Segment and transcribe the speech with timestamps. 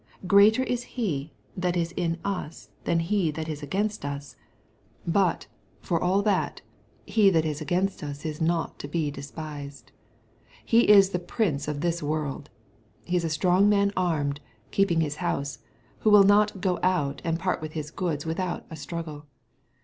[0.25, 4.35] Greater is He that is for us than he that is against us—
[5.07, 5.45] ^but,
[5.79, 6.61] for aL 214 EXPOSITOBY THOUGHTS.
[6.61, 9.91] tbat^ he that is against us is not to be despised.
[10.65, 12.49] He is the prince of this world.
[13.03, 14.39] He is a strong man armed^
[14.71, 15.59] keeping his house,
[15.99, 19.27] who will not" go out," and part with his goods without a struggle.